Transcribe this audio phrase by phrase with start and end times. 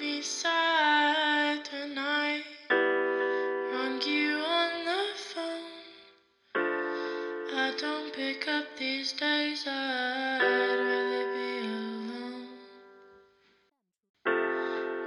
[0.00, 2.44] me sad tonight.
[2.70, 5.66] Wrong you on the phone.
[7.52, 9.66] I don't pick up these days.
[9.66, 12.46] I'd rather be alone.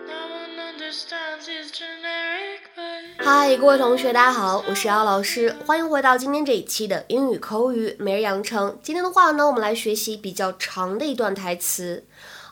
[0.08, 3.24] No one understands his generic, but.
[3.24, 8.78] 嗨，各位同学，大家好，我是姚老师，欢迎回到今天这一期的英语口语每日养成。
[8.84, 12.06] 今天的话呢，我们来学习比较长的一段台词。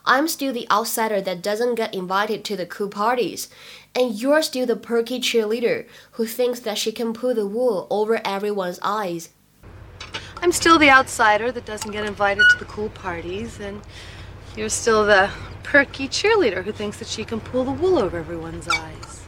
[0.05, 3.49] I'm still the outsider that doesn't get invited to the cool parties,
[3.93, 8.21] and you're still the perky cheerleader who thinks that she can pull the wool over
[8.25, 9.29] everyone's eyes.
[10.41, 13.81] I'm still the outsider that doesn't get invited to the cool parties, and
[14.55, 15.29] you're still the
[15.63, 19.27] perky cheerleader who thinks that she can pull the wool over everyone's eyes.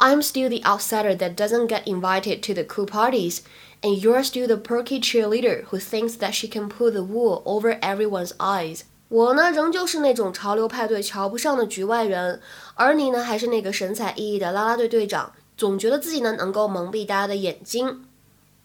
[0.00, 3.42] I'm still the outsider that doesn't get invited to the cool parties,
[3.84, 7.78] and you're still the perky cheerleader who thinks that she can pull the wool over
[7.80, 8.84] everyone's eyes.
[9.11, 12.41] 我呢，仍旧是那种潮流派对瞧不上的局外人，
[12.75, 18.05] 而你呢，还是那个神采奕奕的啦啦队队长，总觉得自己呢能够蒙蔽大家的眼睛。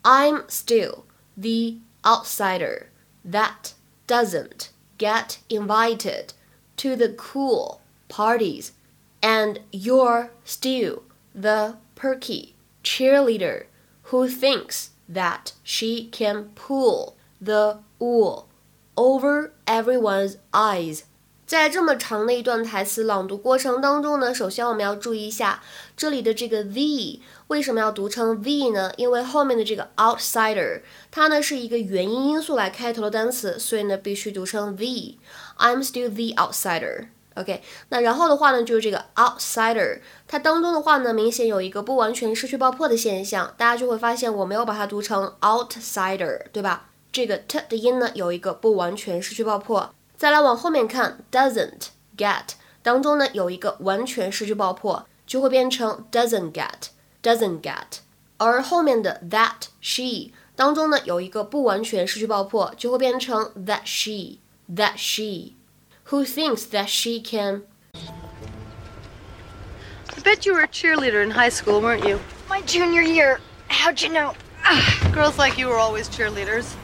[0.02, 1.05] I'm still
[1.36, 2.86] the outsider
[3.24, 3.74] that
[4.08, 6.30] doesn't get invited
[6.78, 8.70] to the cool parties,
[9.20, 13.66] and you're still the perky cheerleader
[14.10, 18.46] who thinks that she can pull the wool
[18.97, 21.03] over everyone's eyes。
[21.45, 25.63] 在这么长的一段台词朗读过程当中呢，首先我们要注意一下
[25.95, 28.91] 这里的这个 the 为什么要读成 the 呢？
[28.97, 35.15] 因为后面的这个 outsider 它呢是一个元音因素来开头的单词，所以呢必须读成 the。
[35.57, 37.07] I'm still the outsider。
[37.35, 46.89] OK，那然后的话呢，就是这个 outsider，它当中的话呢，明显有一个不完全失去爆破的现象，大家就会发现我没有把它读成 outsider，对吧？
[47.16, 49.94] 这个 t 的音呢有一个不完全失去爆破。
[50.16, 57.98] 再来往后面看，doesn't get 当中呢有一个完全失去爆破，就会变成 doesn't get，doesn't get。
[58.38, 67.62] 而后面的 that she 当中呢有一个不完全失去爆破，就会变成 that she，that she。Who thinks that she can?
[70.14, 72.18] I bet you were a cheerleader in high school, weren't you?
[72.48, 73.40] My junior year.
[73.68, 74.34] How'd you know?
[75.12, 76.74] Girls like you were always cheerleaders.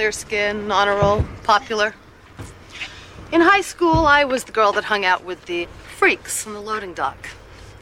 [0.00, 1.94] Clear skin, roll, popular.
[3.32, 5.68] In high school, I was the girl that hung out with the
[5.98, 7.28] freaks on the loading dock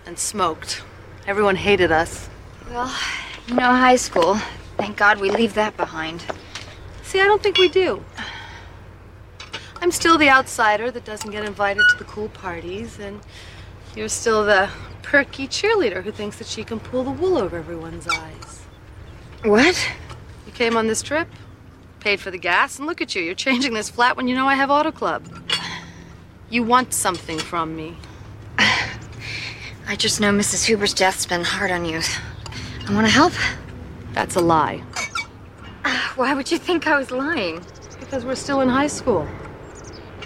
[0.05, 0.83] and smoked.
[1.29, 2.29] Everyone hated us.
[2.71, 2.93] Well,
[3.47, 4.35] you know, high school.
[4.77, 6.25] Thank God we leave that behind.
[7.05, 8.05] See, I don't think we do.
[9.81, 13.21] I'm still the outsider that doesn't get invited to the cool parties, and
[13.95, 14.69] you're still the
[15.03, 18.65] perky cheerleader who thinks that she can pull the wool over everyone's eyes.
[19.45, 19.89] What?
[20.47, 21.29] You came on this trip,
[22.09, 23.21] paid for the gas, and look at you.
[23.21, 25.29] You're changing this flat when you know I have Auto Club.
[26.49, 27.99] You want something from me.
[28.59, 30.65] I just know Mrs.
[30.65, 32.01] Huber's death's been hard on you.
[32.89, 33.35] I want to help.
[34.15, 34.83] That's a lie.
[35.85, 37.63] Uh, why would you think I was lying?
[38.01, 39.29] Because we're still in high school.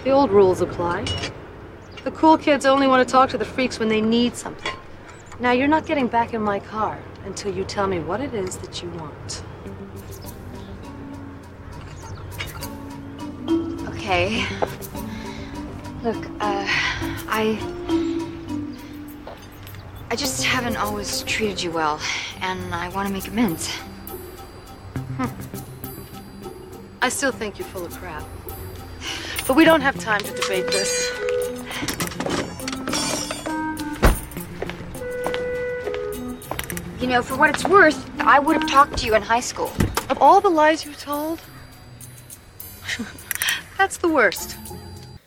[0.05, 1.03] The old rules apply.
[2.05, 4.71] The cool kids only want to talk to the freaks when they need something.
[5.41, 8.55] Now, you're not getting back in my car until you tell me what it is
[8.59, 9.43] that you want.
[14.03, 14.45] Okay.
[16.03, 16.67] Look, uh,
[17.29, 17.57] I.
[20.11, 22.01] I just haven't always treated you well,
[22.41, 23.71] and I want to make amends.
[27.01, 28.25] I still think you're full of crap.
[29.47, 31.09] But we don't have time to debate this.
[36.99, 39.71] You know, for what it's worth, I would have talked to you in high school.
[40.09, 41.39] Of all the lies you told,
[43.82, 44.52] that's the worst.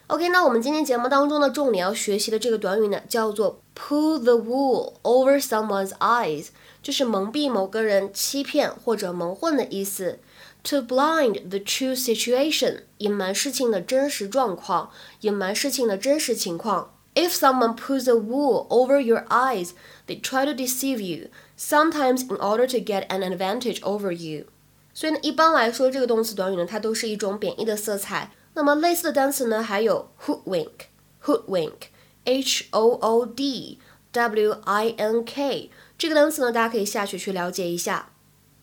[0.07, 6.47] OK，那我们今天节目当中的重点要学习的这个短语呢，叫做 pull the wool over someone's eyes，
[6.83, 10.19] 就是蒙蔽某个人、欺骗或者蒙混的意思。
[10.65, 14.91] To blind the true situation，隐瞒事情的真实状况，
[15.21, 16.93] 隐瞒事情的真实情况。
[17.15, 19.71] If someone pulls a wool over your eyes,
[20.07, 24.45] they try to deceive you, sometimes in order to get an advantage over you.
[24.93, 28.31] 所以呢，一般来说，这个动词短语呢，它都是一种贬义的色彩。
[28.55, 33.79] 那么类似的单词呢，还有 hoodwink，hoodwink，h o o d
[34.11, 38.09] w i n k，这个单词呢，大家可以下去去了解一下。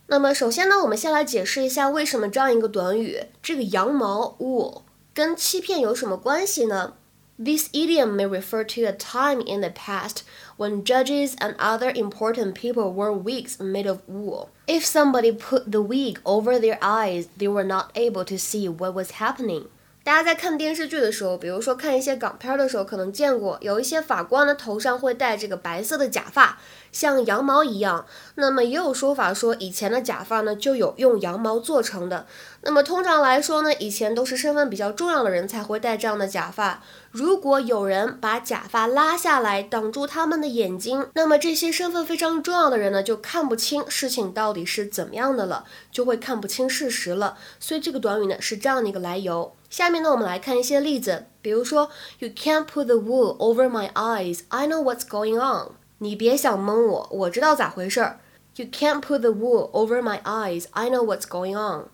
[0.08, 4.82] 那么首先呢，我们先来解释一下为什么这样一个短语，这个羊毛 wool
[5.14, 6.94] 跟欺骗有什么关系呢？
[7.38, 10.22] This idiom may refer to a time in the past
[10.56, 14.48] when judges and other important people wore wigs made of wool.
[14.66, 18.92] If somebody put the wig over their eyes, they were not able to see what
[18.92, 19.68] was happening.
[20.03, 26.59] 大家在看电视剧的时候，比如说看一些港片的时候，可能见过有一些法官的头上会戴这个白色的假发，
[26.91, 28.05] 像羊毛一样。
[28.35, 32.25] 那么也有说法说，以前的假发呢就有用羊毛做成的。
[32.65, 36.81] 那么通常来说呢，以前都是身份比较重要的人才会戴这样的假发。
[37.11, 47.37] 如果有人把假发拉下来挡住他们的眼睛，那么这些身份非常重要的人呢就看不清事情到底是怎么样的了，就会看不清事实了。
[47.59, 49.53] 所以这个短语呢是这样的一个来由。
[49.69, 51.89] 下面呢，我们来看一些例子，比如说
[52.19, 54.41] ，You can't put the wool over my eyes.
[54.47, 55.71] I know what's going on.
[55.97, 58.19] 你别想蒙我，我知道咋回事儿。
[58.55, 60.65] You can't put the wool over my eyes.
[60.71, 61.87] I know what's going on.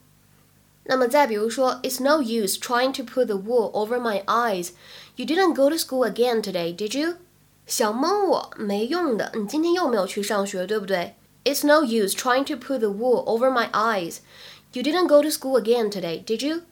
[0.88, 4.70] 那么再比如说，It's no use trying to put the wool over my eyes.
[5.16, 7.14] You didn't go to school again today, did you?
[7.66, 11.14] 想蒙我没用的，你今天又没有去上学，对不对？
[11.44, 14.18] It's no use trying to put the wool over my eyes.
[14.72, 16.62] You didn't go to school again today, did you?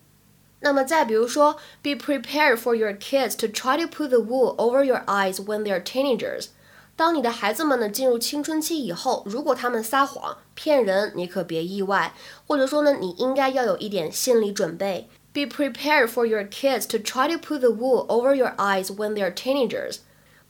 [0.61, 5.65] 那么再比如说，be prepared for your kids to try to put the wool over your eyes when
[5.65, 6.49] they are teenagers。
[6.98, 12.16] 当你的孩子们呢进入青春期以后，如果他们撒谎骗人，你可别意外，
[12.48, 15.08] 或者说呢，你应该要有一点心理准备。
[15.32, 19.22] Be prepared for your kids to try to put the wool over your eyes when they
[19.22, 19.98] are teenagers。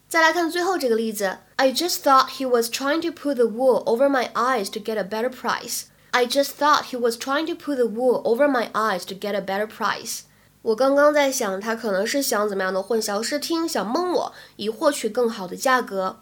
[0.08, 4.98] 再来看最后这个例子，I just thought he was trying to put the wool over my eyes to get
[4.98, 5.88] a better price。
[6.12, 9.42] I just thought he was trying to put the wool over my eyes to get a
[9.42, 10.22] better price。
[10.62, 16.20] 我刚刚在想，他可能是想怎么样的混淆视听，想蒙我，以获取更好的价格。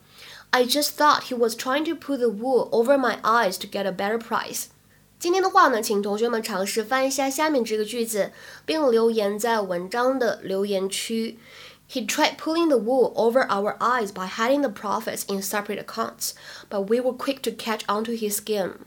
[0.55, 3.87] I just thought he was trying to put the wool over my eyes to get
[3.87, 4.67] a better price。
[5.19, 8.33] 今天的话呢，请同学们尝试翻一下下面这个句子，
[8.65, 11.39] 并留言在文章的留言区。
[11.89, 16.35] He tried pulling the wool over our eyes by hiding the profits in separate accounts,
[16.69, 18.87] but we were quick to catch onto his scheme.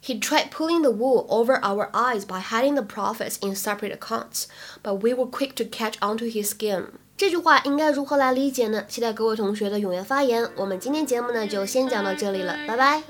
[0.00, 4.48] He tried pulling the wool over our eyes by hiding the profits in separate accounts,
[4.82, 6.98] but we were quick to catch onto his scheme.
[7.19, 8.85] 这句话应该如何来理解呢？
[8.87, 10.49] 期待各位同学的踊跃发言。
[10.55, 13.03] 我们今天节目呢就先讲到这里了，拜拜。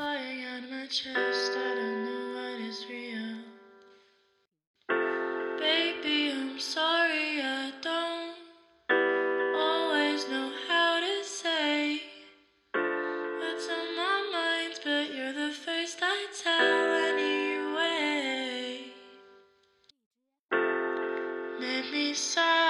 [22.15, 22.68] sad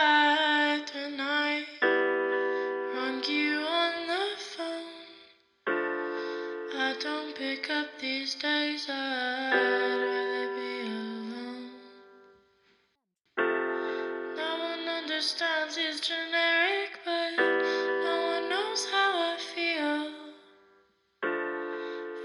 [15.19, 20.13] understands his generic, but no one knows how I feel.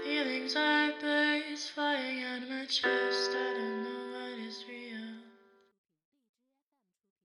[0.05, 3.44] Feelings are birds flying out of my chest.